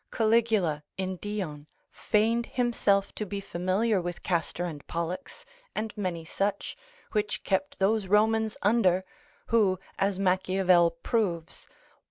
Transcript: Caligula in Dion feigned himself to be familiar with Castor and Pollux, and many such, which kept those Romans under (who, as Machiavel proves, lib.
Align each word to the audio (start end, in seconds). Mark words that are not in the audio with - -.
Caligula 0.09 0.83
in 0.97 1.17
Dion 1.17 1.67
feigned 1.91 2.47
himself 2.47 3.13
to 3.13 3.23
be 3.23 3.39
familiar 3.39 4.01
with 4.01 4.23
Castor 4.23 4.65
and 4.65 4.81
Pollux, 4.87 5.45
and 5.75 5.95
many 5.95 6.25
such, 6.25 6.75
which 7.11 7.43
kept 7.43 7.77
those 7.77 8.07
Romans 8.07 8.57
under 8.63 9.05
(who, 9.49 9.77
as 9.99 10.17
Machiavel 10.17 10.89
proves, 11.03 11.67
lib. 11.69 11.75